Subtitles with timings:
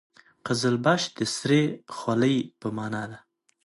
[0.45, 1.61] قزلباش د سرې
[1.95, 3.17] خولۍ په معنا ده.